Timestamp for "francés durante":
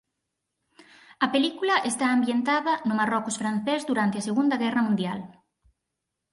3.41-4.17